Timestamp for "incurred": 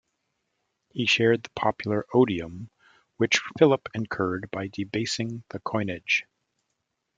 3.93-4.49